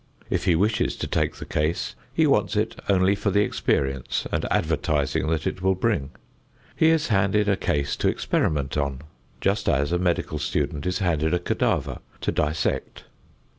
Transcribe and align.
If 0.31 0.45
he 0.45 0.55
wishes 0.55 0.95
to 0.95 1.05
take 1.05 1.35
the 1.35 1.45
case, 1.45 1.93
he 2.11 2.25
wants 2.25 2.55
it 2.55 2.75
only 2.89 3.13
for 3.13 3.29
the 3.29 3.41
experience 3.43 4.25
and 4.31 4.45
advertising 4.51 5.27
that 5.27 5.45
it 5.45 5.61
will 5.61 5.75
bring. 5.75 6.09
He 6.75 6.87
is 6.89 7.09
handed 7.09 7.47
a 7.47 7.55
case 7.55 7.95
to 7.97 8.07
experiment 8.09 8.77
on, 8.77 9.01
just 9.41 9.69
as 9.69 9.91
a 9.91 9.99
medical 9.99 10.39
student 10.39 10.87
is 10.87 10.97
handed 10.97 11.35
a 11.35 11.39
cadaver 11.39 11.99
to 12.21 12.31
dissect. 12.31 13.03